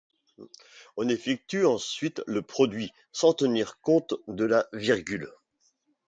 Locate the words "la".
4.45-4.65